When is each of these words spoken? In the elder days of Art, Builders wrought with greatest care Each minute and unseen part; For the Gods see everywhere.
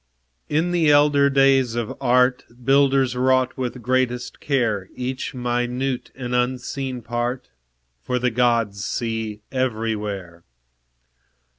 In 0.49 0.71
the 0.71 0.89
elder 0.89 1.29
days 1.29 1.75
of 1.75 1.95
Art, 2.01 2.43
Builders 2.65 3.15
wrought 3.15 3.55
with 3.55 3.83
greatest 3.83 4.39
care 4.39 4.89
Each 4.95 5.35
minute 5.35 6.09
and 6.15 6.33
unseen 6.33 7.03
part; 7.03 7.51
For 8.01 8.17
the 8.17 8.31
Gods 8.31 8.83
see 8.83 9.41
everywhere. 9.51 10.43